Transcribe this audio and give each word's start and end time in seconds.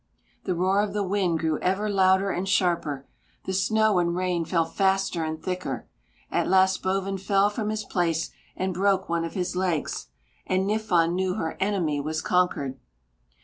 The 0.45 0.55
roar 0.55 0.81
of 0.81 0.93
the 0.93 1.03
wind 1.07 1.37
grew 1.37 1.59
ever 1.59 1.87
louder 1.87 2.31
and 2.31 2.49
sharper; 2.49 3.05
the 3.43 3.53
snow 3.53 3.99
and 3.99 4.15
rain 4.15 4.45
fell 4.45 4.65
faster 4.65 5.23
and 5.23 5.39
thicker; 5.39 5.87
at 6.31 6.47
last 6.47 6.81
Bovin 6.81 7.19
fell 7.19 7.51
from 7.51 7.69
his 7.69 7.83
place 7.83 8.31
and 8.55 8.73
broke 8.73 9.09
one 9.09 9.23
of 9.25 9.35
his 9.35 9.55
legs, 9.55 10.07
and 10.47 10.65
Niffon 10.65 11.13
knew 11.13 11.35
her 11.35 11.55
enemy 11.59 11.99
was 11.99 12.23
conquered. 12.23 12.79